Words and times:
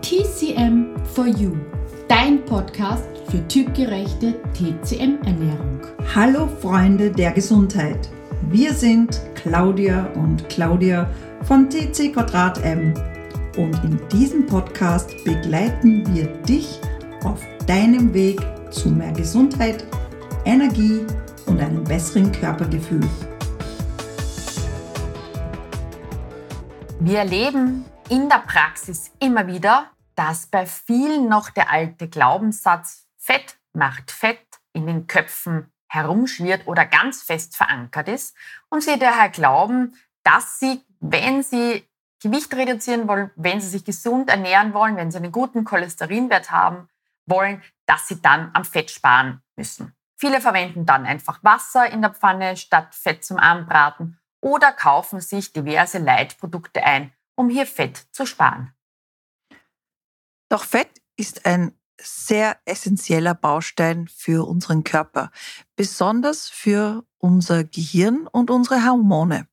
TCM 0.00 0.94
for 1.14 1.26
You, 1.26 1.56
dein 2.06 2.44
Podcast 2.44 3.04
für 3.30 3.46
typgerechte 3.48 4.34
TCM-Ernährung. 4.54 5.80
Hallo 6.14 6.46
Freunde 6.46 7.10
der 7.10 7.32
Gesundheit. 7.32 8.08
Wir 8.48 8.72
sind 8.72 9.20
Claudia 9.34 10.06
und 10.14 10.48
Claudia 10.48 11.10
von 11.42 11.68
TC 11.68 12.12
Quadrat 12.12 12.64
M 12.64 12.94
und 13.56 13.74
in 13.84 13.98
diesem 14.12 14.46
Podcast 14.46 15.12
begleiten 15.24 16.04
wir 16.14 16.26
dich 16.44 16.80
auf 17.24 17.40
deinem 17.66 18.14
Weg 18.14 18.40
zu 18.70 18.88
mehr 18.90 19.12
Gesundheit, 19.12 19.84
Energie 20.44 21.04
und 21.46 21.60
einem 21.60 21.82
besseren 21.84 22.30
Körpergefühl. 22.32 23.06
Wir 27.00 27.18
erleben 27.18 27.84
in 28.08 28.28
der 28.28 28.38
Praxis 28.38 29.10
immer 29.20 29.46
wieder, 29.46 29.90
dass 30.14 30.46
bei 30.46 30.66
vielen 30.66 31.28
noch 31.28 31.50
der 31.50 31.70
alte 31.70 32.08
Glaubenssatz 32.08 33.06
Fett 33.16 33.58
macht 33.72 34.10
Fett 34.10 34.40
in 34.72 34.86
den 34.86 35.06
Köpfen 35.06 35.70
herumschwirrt 35.88 36.66
oder 36.66 36.86
ganz 36.86 37.22
fest 37.22 37.56
verankert 37.56 38.08
ist 38.08 38.34
und 38.68 38.82
sie 38.82 38.98
daher 38.98 39.28
glauben, 39.28 39.94
dass 40.22 40.58
sie, 40.58 40.84
wenn 41.00 41.42
sie 41.42 41.86
Gewicht 42.20 42.54
reduzieren 42.54 43.08
wollen, 43.08 43.30
wenn 43.36 43.60
sie 43.60 43.68
sich 43.68 43.84
gesund 43.84 44.28
ernähren 44.28 44.74
wollen, 44.74 44.96
wenn 44.96 45.10
sie 45.10 45.18
einen 45.18 45.32
guten 45.32 45.64
Cholesterinwert 45.64 46.50
haben 46.50 46.88
wollen, 47.26 47.62
dass 47.86 48.08
sie 48.08 48.20
dann 48.20 48.50
am 48.54 48.64
Fett 48.64 48.90
sparen 48.90 49.42
müssen. 49.56 49.94
Viele 50.16 50.40
verwenden 50.40 50.84
dann 50.84 51.06
einfach 51.06 51.38
Wasser 51.44 51.90
in 51.90 52.02
der 52.02 52.14
Pfanne 52.14 52.56
statt 52.56 52.94
Fett 52.94 53.24
zum 53.24 53.36
Anbraten 53.36 54.18
oder 54.40 54.72
kaufen 54.72 55.20
sich 55.20 55.52
diverse 55.52 55.98
Leitprodukte 55.98 56.82
ein, 56.82 57.12
um 57.38 57.48
hier 57.48 57.66
Fett 57.66 58.08
zu 58.10 58.26
sparen. 58.26 58.72
Doch 60.50 60.64
Fett 60.64 60.90
ist 61.16 61.46
ein 61.46 61.72
sehr 62.00 62.58
essentieller 62.64 63.34
Baustein 63.34 64.08
für 64.08 64.46
unseren 64.46 64.82
Körper, 64.82 65.30
besonders 65.76 66.48
für 66.48 67.04
unser 67.18 67.64
Gehirn 67.64 68.26
und 68.26 68.50
unsere 68.50 68.84
Hormone. 68.84 69.46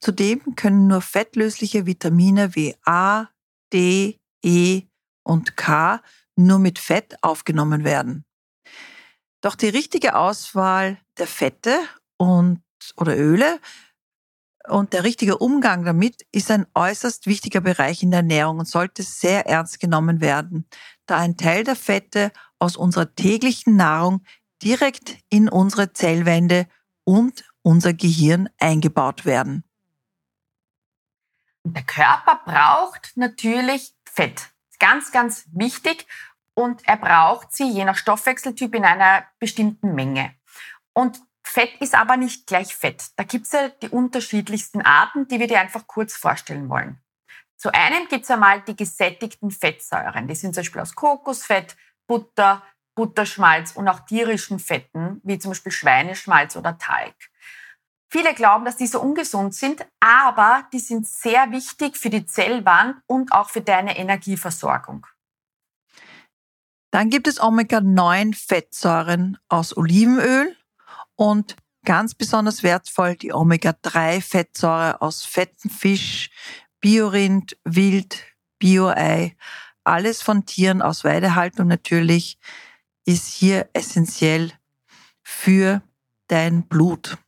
Zudem 0.00 0.56
können 0.56 0.86
nur 0.86 1.02
fettlösliche 1.02 1.86
Vitamine 1.86 2.54
wie 2.54 2.74
A, 2.84 3.28
D, 3.72 4.18
E 4.42 4.82
und 5.22 5.56
K 5.56 6.02
nur 6.36 6.58
mit 6.58 6.78
Fett 6.78 7.16
aufgenommen 7.22 7.84
werden. 7.84 8.24
Doch 9.42 9.54
die 9.54 9.68
richtige 9.68 10.16
Auswahl 10.16 10.98
der 11.18 11.26
Fette 11.26 11.78
und 12.16 12.62
oder 12.96 13.16
Öle 13.16 13.60
und 14.68 14.92
der 14.92 15.04
richtige 15.04 15.38
Umgang 15.38 15.84
damit 15.84 16.26
ist 16.32 16.50
ein 16.50 16.66
äußerst 16.74 17.26
wichtiger 17.26 17.60
Bereich 17.60 18.02
in 18.02 18.10
der 18.10 18.18
Ernährung 18.18 18.58
und 18.58 18.68
sollte 18.68 19.02
sehr 19.02 19.46
ernst 19.46 19.80
genommen 19.80 20.20
werden, 20.20 20.68
da 21.06 21.16
ein 21.16 21.36
Teil 21.36 21.64
der 21.64 21.76
Fette 21.76 22.30
aus 22.58 22.76
unserer 22.76 23.14
täglichen 23.14 23.76
Nahrung 23.76 24.22
direkt 24.62 25.16
in 25.30 25.48
unsere 25.48 25.92
Zellwände 25.92 26.66
und 27.04 27.44
unser 27.62 27.94
Gehirn 27.94 28.48
eingebaut 28.58 29.24
werden. 29.24 29.64
Der 31.64 31.82
Körper 31.82 32.40
braucht 32.44 33.12
natürlich 33.16 33.94
Fett. 34.04 34.50
Ganz, 34.78 35.12
ganz 35.12 35.46
wichtig. 35.52 36.06
Und 36.54 36.86
er 36.86 36.96
braucht 36.96 37.52
sie 37.52 37.70
je 37.70 37.84
nach 37.84 37.96
Stoffwechseltyp 37.96 38.74
in 38.74 38.84
einer 38.84 39.24
bestimmten 39.38 39.94
Menge. 39.94 40.34
Und 40.92 41.20
Fett 41.50 41.80
ist 41.80 41.96
aber 41.96 42.16
nicht 42.16 42.46
gleich 42.46 42.76
Fett. 42.76 43.06
Da 43.16 43.24
gibt 43.24 43.46
es 43.46 43.52
ja 43.52 43.70
die 43.70 43.88
unterschiedlichsten 43.88 44.82
Arten, 44.82 45.26
die 45.26 45.40
wir 45.40 45.48
dir 45.48 45.58
einfach 45.60 45.88
kurz 45.88 46.14
vorstellen 46.14 46.68
wollen. 46.68 47.02
Zu 47.56 47.74
einem 47.74 48.06
gibt 48.06 48.22
es 48.22 48.30
einmal 48.30 48.62
die 48.62 48.76
gesättigten 48.76 49.50
Fettsäuren. 49.50 50.28
Die 50.28 50.36
sind 50.36 50.54
zum 50.54 50.60
Beispiel 50.62 50.80
aus 50.80 50.94
Kokosfett, 50.94 51.76
Butter, 52.06 52.62
Butterschmalz 52.94 53.72
und 53.72 53.88
auch 53.88 54.00
tierischen 54.00 54.60
Fetten, 54.60 55.20
wie 55.24 55.40
zum 55.40 55.50
Beispiel 55.50 55.72
Schweineschmalz 55.72 56.54
oder 56.54 56.78
Talg. 56.78 57.16
Viele 58.12 58.32
glauben, 58.34 58.64
dass 58.64 58.76
die 58.76 58.86
so 58.86 59.00
ungesund 59.00 59.52
sind, 59.52 59.84
aber 59.98 60.68
die 60.72 60.78
sind 60.78 61.08
sehr 61.08 61.50
wichtig 61.50 61.96
für 61.96 62.10
die 62.10 62.26
Zellwand 62.26 63.02
und 63.08 63.32
auch 63.32 63.50
für 63.50 63.60
deine 63.60 63.98
Energieversorgung. 63.98 65.04
Dann 66.92 67.10
gibt 67.10 67.26
es 67.26 67.40
Omega-9-Fettsäuren 67.40 69.38
aus 69.48 69.76
Olivenöl 69.76 70.56
und 71.20 71.54
ganz 71.84 72.14
besonders 72.14 72.62
wertvoll 72.62 73.14
die 73.14 73.34
Omega-3-Fettsäure 73.34 75.02
aus 75.02 75.26
fetten 75.26 75.68
Fisch, 75.68 76.30
Biorind, 76.80 77.58
Wild, 77.62 78.24
Bio-Ei, 78.58 79.36
alles 79.84 80.22
von 80.22 80.46
Tieren 80.46 80.80
aus 80.80 81.04
Weidehaltung 81.04 81.66
natürlich, 81.66 82.38
ist 83.04 83.26
hier 83.34 83.68
essentiell 83.74 84.50
für 85.22 85.82
dein 86.28 86.66
Blut. 86.66 87.18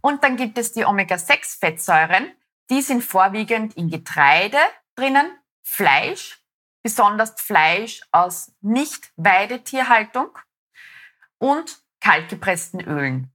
Und 0.00 0.24
dann 0.24 0.36
gibt 0.36 0.58
es 0.58 0.72
die 0.72 0.84
Omega-6-Fettsäuren. 0.84 2.32
Die 2.68 2.82
sind 2.82 3.04
vorwiegend 3.04 3.76
in 3.76 3.90
Getreide 3.90 4.58
drinnen, 4.96 5.30
Fleisch, 5.62 6.42
besonders 6.82 7.40
Fleisch 7.40 8.00
aus 8.10 8.50
Nicht-Weidetierhaltung 8.60 10.36
und 11.38 11.80
kaltgepressten 12.08 12.80
Ölen. 12.80 13.30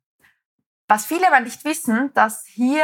Was 0.88 1.06
viele 1.06 1.28
aber 1.28 1.42
nicht 1.42 1.64
wissen, 1.64 2.12
dass 2.16 2.44
hier 2.48 2.84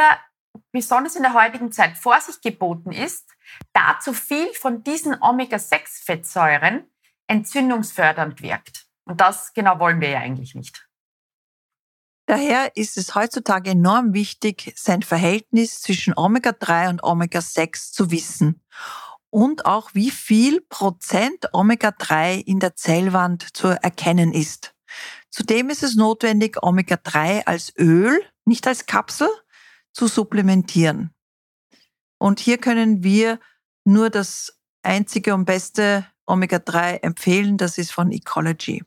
besonders 0.70 1.16
in 1.16 1.22
der 1.22 1.34
heutigen 1.34 1.72
Zeit 1.72 1.98
Vorsicht 1.98 2.42
geboten 2.42 2.92
ist, 2.92 3.28
da 3.72 3.98
zu 3.98 4.12
viel 4.12 4.52
von 4.54 4.84
diesen 4.84 5.20
Omega-6-Fettsäuren 5.20 6.88
entzündungsfördernd 7.26 8.40
wirkt. 8.40 8.86
Und 9.04 9.20
das 9.20 9.52
genau 9.52 9.80
wollen 9.80 10.00
wir 10.00 10.10
ja 10.10 10.20
eigentlich 10.20 10.54
nicht. 10.54 10.86
Daher 12.26 12.76
ist 12.76 12.96
es 12.96 13.16
heutzutage 13.16 13.70
enorm 13.70 14.14
wichtig, 14.14 14.72
sein 14.76 15.02
Verhältnis 15.02 15.80
zwischen 15.80 16.16
Omega-3 16.16 16.90
und 16.90 17.02
Omega-6 17.02 17.92
zu 17.92 18.12
wissen 18.12 18.62
und 19.30 19.66
auch 19.66 19.90
wie 19.94 20.12
viel 20.12 20.60
Prozent 20.60 21.52
Omega-3 21.52 22.44
in 22.46 22.60
der 22.60 22.76
Zellwand 22.76 23.56
zu 23.56 23.68
erkennen 23.68 24.32
ist. 24.32 24.72
Zudem 25.30 25.70
ist 25.70 25.82
es 25.82 25.94
notwendig, 25.94 26.62
Omega-3 26.62 27.44
als 27.46 27.72
Öl, 27.78 28.20
nicht 28.44 28.66
als 28.66 28.86
Kapsel, 28.86 29.28
zu 29.92 30.06
supplementieren. 30.06 31.14
Und 32.18 32.40
hier 32.40 32.58
können 32.58 33.02
wir 33.02 33.40
nur 33.84 34.10
das 34.10 34.60
einzige 34.82 35.34
und 35.34 35.44
beste 35.44 36.06
Omega-3 36.26 37.02
empfehlen, 37.02 37.56
das 37.56 37.78
ist 37.78 37.92
von 37.92 38.12
Ecology. 38.12 38.84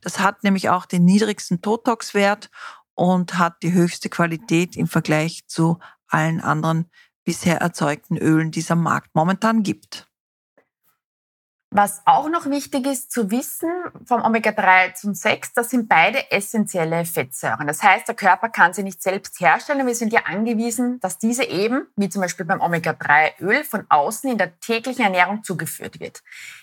Das 0.00 0.20
hat 0.20 0.42
nämlich 0.44 0.70
auch 0.70 0.86
den 0.86 1.04
niedrigsten 1.04 1.60
Totox-Wert 1.60 2.50
und 2.94 3.38
hat 3.38 3.62
die 3.62 3.72
höchste 3.72 4.08
Qualität 4.08 4.76
im 4.76 4.86
Vergleich 4.86 5.46
zu 5.46 5.78
allen 6.08 6.40
anderen 6.40 6.90
bisher 7.24 7.58
erzeugten 7.58 8.16
Ölen, 8.16 8.50
die 8.50 8.60
es 8.60 8.70
am 8.70 8.82
Markt 8.82 9.14
momentan 9.14 9.62
gibt. 9.62 10.08
Was 11.78 12.00
auch 12.06 12.30
noch 12.30 12.46
wichtig 12.46 12.86
ist 12.86 13.12
zu 13.12 13.30
wissen 13.30 13.70
vom 14.06 14.24
Omega-3 14.24 14.94
zum 14.94 15.12
6, 15.12 15.52
das 15.52 15.68
sind 15.68 15.90
beide 15.90 16.30
essentielle 16.30 17.04
Fettsäuren. 17.04 17.66
Das 17.66 17.82
heißt, 17.82 18.08
der 18.08 18.14
Körper 18.14 18.48
kann 18.48 18.72
sie 18.72 18.82
nicht 18.82 19.02
selbst 19.02 19.38
herstellen. 19.40 19.86
Wir 19.86 19.94
sind 19.94 20.10
ja 20.10 20.20
angewiesen, 20.24 21.00
dass 21.00 21.18
diese 21.18 21.44
eben, 21.44 21.86
wie 21.94 22.08
zum 22.08 22.22
Beispiel 22.22 22.46
beim 22.46 22.62
Omega-3-Öl, 22.62 23.62
von 23.62 23.84
außen 23.90 24.30
in 24.30 24.38
der 24.38 24.58
täglichen 24.58 25.04
Ernährung 25.04 25.44
zugeführt 25.44 26.00
wird. 26.00 26.22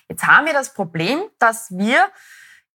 Jetzt 0.09 0.25
haben 0.25 0.47
wir 0.47 0.53
das 0.53 0.74
Problem, 0.74 1.22
dass 1.38 1.69
wir 1.69 2.09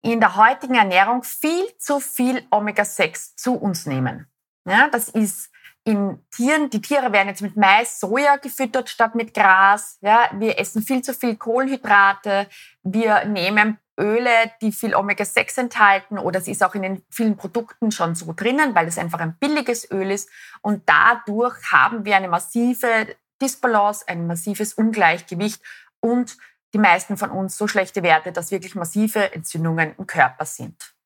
in 0.02 0.20
der 0.20 0.36
heutigen 0.36 0.74
Ernährung 0.74 1.22
viel 1.22 1.64
zu 1.78 2.00
viel 2.00 2.46
Omega-6 2.50 3.36
zu 3.36 3.54
uns 3.54 3.86
nehmen. 3.86 4.26
Ja, 4.66 4.90
das 4.92 5.08
ist 5.08 5.50
in 5.86 6.18
Tieren, 6.32 6.68
die 6.68 6.82
Tiere 6.82 7.12
werden 7.12 7.28
jetzt 7.28 7.42
mit 7.42 7.56
Mais, 7.56 8.00
Soja 8.00 8.36
gefüttert 8.36 8.90
statt 8.90 9.14
mit 9.14 9.32
Gras. 9.32 9.98
Ja, 10.00 10.28
wir 10.32 10.58
essen 10.58 10.82
viel 10.82 11.00
zu 11.02 11.14
viel 11.14 11.36
Kohlenhydrate. 11.36 12.48
Wir 12.82 13.24
nehmen 13.24 13.78
Öle, 13.98 14.50
die 14.60 14.72
viel 14.72 14.96
Omega-6 14.96 15.60
enthalten 15.60 16.18
oder 16.18 16.40
es 16.40 16.48
ist 16.48 16.64
auch 16.64 16.74
in 16.74 16.82
den 16.82 17.02
vielen 17.08 17.36
Produkten 17.36 17.92
schon 17.92 18.16
so 18.16 18.32
drinnen, 18.34 18.74
weil 18.74 18.88
es 18.88 18.98
einfach 18.98 19.20
ein 19.20 19.38
billiges 19.38 19.88
Öl 19.92 20.10
ist. 20.10 20.28
Und 20.60 20.82
dadurch 20.88 21.54
haben 21.70 22.04
wir 22.04 22.16
eine 22.16 22.28
massive 22.28 23.16
Disbalance, 23.40 24.08
ein 24.08 24.26
massives 24.26 24.74
Ungleichgewicht 24.74 25.62
und 26.00 26.36
die 26.74 26.78
meisten 26.78 27.16
von 27.16 27.30
uns 27.30 27.56
so 27.56 27.68
schlechte 27.68 28.02
Werte, 28.02 28.32
dass 28.32 28.50
wirklich 28.50 28.74
massive 28.74 29.32
Entzündungen 29.32 29.94
im 29.96 30.06
Körper 30.08 30.46
sind. 30.46 30.96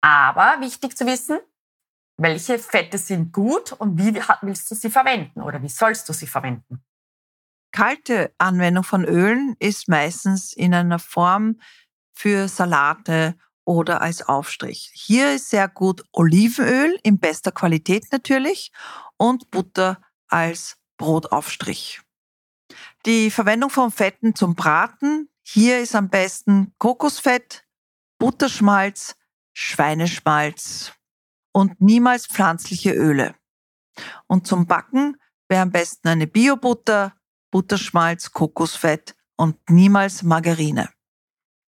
Aber 0.00 0.60
wichtig 0.60 0.96
zu 0.96 1.04
wissen, 1.06 1.38
welche 2.16 2.58
Fette 2.58 2.98
sind 2.98 3.32
gut 3.32 3.72
und 3.72 3.98
wie 3.98 4.14
willst 4.42 4.70
du 4.70 4.74
sie 4.74 4.90
verwenden 4.90 5.42
oder 5.42 5.62
wie 5.62 5.68
sollst 5.68 6.08
du 6.08 6.12
sie 6.12 6.26
verwenden? 6.26 6.82
Kalte 7.72 8.32
Anwendung 8.38 8.84
von 8.84 9.04
Ölen 9.04 9.56
ist 9.58 9.88
meistens 9.88 10.52
in 10.52 10.74
einer 10.74 11.00
Form 11.00 11.60
für 12.12 12.46
Salate 12.46 13.36
oder 13.64 14.00
als 14.00 14.22
Aufstrich. 14.22 14.92
Hier 14.94 15.34
ist 15.34 15.50
sehr 15.50 15.68
gut 15.68 16.04
Olivenöl 16.12 16.96
in 17.02 17.18
bester 17.18 17.50
Qualität 17.50 18.04
natürlich 18.12 18.70
und 19.16 19.50
Butter 19.50 20.00
als 20.28 20.76
Brotaufstrich. 20.98 22.00
Die 23.06 23.30
Verwendung 23.30 23.70
von 23.70 23.90
Fetten 23.90 24.36
zum 24.36 24.54
Braten. 24.54 25.28
Hier 25.42 25.80
ist 25.80 25.94
am 25.94 26.08
besten 26.08 26.74
Kokosfett, 26.78 27.66
Butterschmalz, 28.18 29.16
Schweineschmalz 29.52 30.92
und 31.54 31.80
niemals 31.80 32.26
pflanzliche 32.26 32.92
Öle. 32.92 33.34
Und 34.26 34.46
zum 34.46 34.66
Backen 34.66 35.16
wäre 35.48 35.62
am 35.62 35.70
besten 35.70 36.08
eine 36.08 36.26
Biobutter, 36.26 37.14
Butterschmalz, 37.50 38.32
Kokosfett 38.32 39.14
und 39.36 39.58
niemals 39.70 40.22
Margarine. 40.22 40.90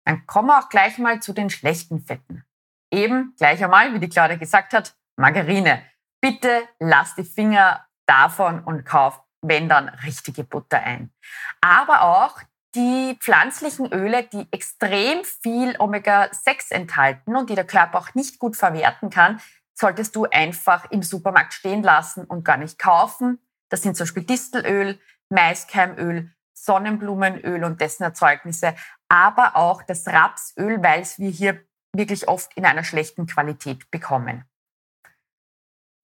Dann 0.05 0.25
kommen 0.25 0.49
wir 0.49 0.59
auch 0.59 0.69
gleich 0.69 0.97
mal 0.97 1.21
zu 1.21 1.33
den 1.33 1.49
schlechten 1.49 2.01
Fetten. 2.01 2.43
Eben 2.91 3.33
gleich 3.37 3.63
einmal, 3.63 3.93
wie 3.93 3.99
die 3.99 4.09
Claudia 4.09 4.35
gesagt 4.35 4.73
hat, 4.73 4.97
Margarine. 5.15 5.83
Bitte 6.21 6.63
lass 6.79 7.15
die 7.15 7.23
Finger 7.23 7.85
davon 8.05 8.63
und 8.63 8.85
kauf, 8.85 9.21
wenn 9.41 9.69
dann, 9.69 9.89
richtige 9.89 10.43
Butter 10.43 10.79
ein. 10.79 11.13
Aber 11.61 12.01
auch 12.01 12.41
die 12.75 13.17
pflanzlichen 13.19 13.91
Öle, 13.93 14.23
die 14.23 14.47
extrem 14.51 15.23
viel 15.23 15.75
Omega-6 15.79 16.71
enthalten 16.71 17.35
und 17.35 17.49
die 17.49 17.55
der 17.55 17.65
Körper 17.65 17.99
auch 17.99 18.13
nicht 18.15 18.39
gut 18.39 18.55
verwerten 18.55 19.09
kann, 19.09 19.39
solltest 19.79 20.15
du 20.15 20.25
einfach 20.25 20.91
im 20.91 21.03
Supermarkt 21.03 21.53
stehen 21.53 21.83
lassen 21.83 22.25
und 22.25 22.43
gar 22.43 22.57
nicht 22.57 22.77
kaufen. 22.77 23.39
Das 23.69 23.81
sind 23.81 23.95
zum 23.95 24.05
Beispiel 24.05 24.23
Distelöl, 24.23 24.99
Maiskeimöl, 25.29 26.31
Sonnenblumenöl 26.53 27.63
und 27.63 27.79
dessen 27.79 28.03
Erzeugnisse, 28.03 28.75
aber 29.07 29.55
auch 29.55 29.81
das 29.83 30.07
Rapsöl, 30.07 30.83
weil 30.83 31.01
es 31.01 31.17
wir 31.19 31.29
hier 31.29 31.63
wirklich 31.95 32.27
oft 32.27 32.51
in 32.55 32.65
einer 32.65 32.83
schlechten 32.83 33.25
Qualität 33.25 33.89
bekommen. 33.89 34.43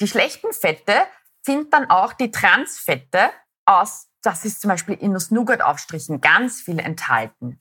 Die 0.01 0.07
schlechten 0.07 0.53
Fette 0.53 1.05
sind 1.45 1.73
dann 1.73 1.89
auch 1.89 2.13
die 2.13 2.31
Transfette 2.31 3.31
aus, 3.65 4.09
das 4.21 4.45
ist 4.45 4.61
zum 4.61 4.69
Beispiel 4.69 4.95
in 4.95 5.11
Nuss-Nougat-Aufstrichen 5.11 6.21
ganz 6.21 6.61
viel 6.61 6.79
enthalten, 6.79 7.59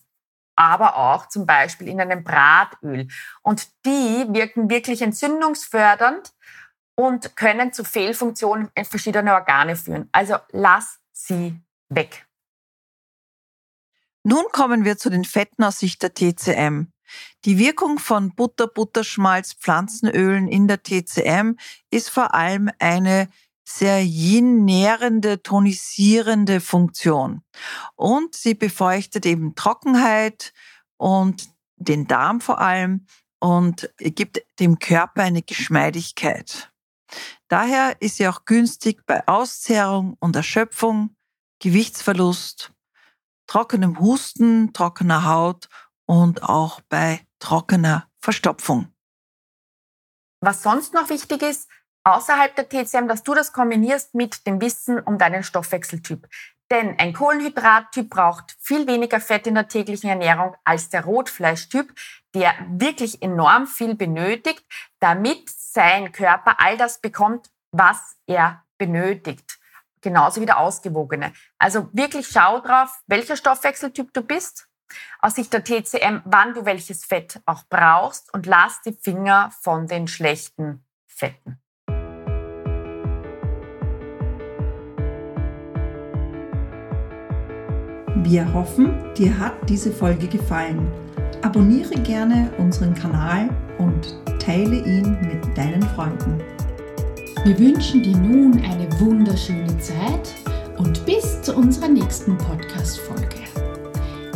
aber 0.57 0.97
auch 0.97 1.29
zum 1.29 1.47
Beispiel 1.47 1.89
in 1.89 2.01
einem 2.01 2.25
Bratöl. 2.25 3.09
Und 3.43 3.69
die 3.85 4.27
wirken 4.29 4.71
wirklich 4.71 5.03
entzündungsfördernd 5.03 6.33
und 6.97 7.37
können 7.37 7.73
zu 7.73 7.85
Fehlfunktionen 7.85 8.71
in 8.75 8.85
verschiedene 8.85 9.35
Organe 9.35 9.77
führen. 9.77 10.09
Also 10.13 10.37
lass 10.53 11.01
sie 11.13 11.61
weg. 11.89 12.27
Nun 14.23 14.45
kommen 14.53 14.85
wir 14.85 14.97
zu 14.97 15.11
den 15.11 15.25
Fetten 15.25 15.65
aus 15.65 15.81
Sicht 15.81 16.03
der 16.03 16.15
TCM. 16.15 16.89
Die 17.45 17.59
Wirkung 17.59 17.99
von 17.99 18.35
Butter, 18.35 18.67
Butterschmalz, 18.67 19.55
Pflanzenölen 19.55 20.49
in 20.49 20.67
der 20.67 20.83
TCM 20.83 21.57
ist 21.91 22.09
vor 22.09 22.35
allem 22.35 22.71
eine 22.79 23.29
sehr 23.65 24.05
yin-nährende, 24.05 25.43
tonisierende 25.43 26.61
Funktion. 26.61 27.43
Und 27.97 28.35
sie 28.35 28.55
befeuchtet 28.55 29.27
eben 29.27 29.55
Trockenheit 29.55 30.53
und 30.97 31.49
den 31.77 32.07
Darm 32.07 32.41
vor 32.41 32.61
allem 32.61 33.07
und 33.41 33.91
gibt 33.99 34.43
dem 34.61 34.79
Körper 34.79 35.23
eine 35.23 35.43
Geschmeidigkeit. 35.43 36.71
Daher 37.49 38.01
ist 38.01 38.17
sie 38.17 38.29
auch 38.29 38.45
günstig 38.45 39.05
bei 39.07 39.27
Auszehrung 39.27 40.17
und 40.21 40.37
Erschöpfung, 40.37 41.17
Gewichtsverlust 41.61 42.75
trockenem 43.47 43.99
Husten, 44.01 44.73
trockener 44.73 45.25
Haut 45.25 45.69
und 46.07 46.43
auch 46.43 46.81
bei 46.89 47.27
trockener 47.39 48.09
Verstopfung. 48.21 48.89
Was 50.41 50.63
sonst 50.63 50.93
noch 50.95 51.09
wichtig 51.09 51.43
ist, 51.43 51.69
außerhalb 52.05 52.55
der 52.55 52.69
TCM, 52.69 53.09
dass 53.09 53.23
du 53.23 53.35
das 53.35 53.53
kombinierst 53.53 54.15
mit 54.15 54.47
dem 54.47 54.61
Wissen 54.61 55.01
um 55.01 55.19
deinen 55.19 55.43
Stoffwechseltyp. 55.43 56.29
Denn 56.71 56.99
ein 56.99 57.13
Kohlenhydrattyp 57.13 58.09
braucht 58.09 58.57
viel 58.61 58.87
weniger 58.87 59.21
Fett 59.21 59.47
in 59.47 59.55
der 59.55 59.69
täglichen 59.69 60.09
Ernährung 60.09 60.57
als 60.65 60.89
der 60.89 61.05
Rotfleischtyp, 61.05 61.93
der 62.35 62.55
wirklich 62.69 63.23
enorm 63.23 63.67
viel 63.67 63.95
benötigt, 63.95 64.65
damit 64.99 65.51
sein 65.51 66.13
Körper 66.13 66.57
all 66.59 66.77
das 66.77 67.01
bekommt, 67.01 67.51
was 67.71 68.17
er 68.27 68.65
benötigt 68.79 69.59
genauso 70.05 70.41
wie 70.41 70.47
der 70.47 70.61
ausgewogene. 70.61 71.33
Also 71.59 71.89
wirklich 71.93 72.29
schau 72.29 72.61
drauf, 72.61 73.03
welcher 73.07 73.37
Stoffwechseltyp 73.37 74.13
du 74.13 74.23
bist, 74.23 74.69
aus 75.19 75.35
Sicht 75.35 75.53
der 75.53 75.65
TCM, 75.65 76.21
wann 76.25 76.55
du 76.55 76.65
welches 76.65 77.05
Fett 77.05 77.41
auch 77.47 77.65
brauchst 77.69 78.33
und 78.33 78.47
lass 78.47 78.83
die 78.83 78.93
Finger 78.93 79.51
von 79.61 79.89
den 79.89 80.07
schlechten 80.07 80.87
Fetten. 81.09 81.64
Wir 88.25 88.51
hoffen, 88.55 88.95
dir 89.19 89.39
hat 89.39 89.53
diese 89.69 89.93
Folge 89.93 90.27
gefallen. 90.27 90.91
Abonniere 91.43 91.95
gerne 92.01 92.51
unseren 92.57 92.95
Kanal 92.95 93.51
und 93.77 94.17
teile 94.39 94.77
ihn 94.77 95.19
mit 95.21 95.57
deinen 95.59 95.83
Freunden. 95.83 96.41
Wir 97.45 97.59
wünschen 97.59 98.03
dir 98.03 98.17
nun 98.17 98.63
eine 98.65 98.89
wunderschöne 98.99 99.79
Zeit 99.79 100.35
und 100.79 101.05
bis 101.05 101.43
zu 101.43 101.55
unserer 101.55 101.89
nächsten 101.89 102.39
Podcast-Folge. 102.39 103.45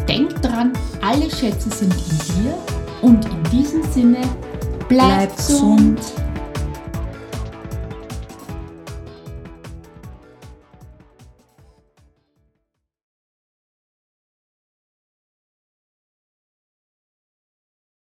Denk 0.07 0.35
dran, 0.43 0.75
alle 1.01 1.31
Schätze 1.31 1.71
sind 1.71 1.95
in 1.95 2.43
dir 2.43 2.55
und 3.01 3.25
in 3.25 3.43
diesem 3.51 3.83
Sinne, 3.85 4.21
bleib, 4.91 5.31
bleib 5.31 5.37
gesund. 5.37 5.97
gesund 5.97 6.28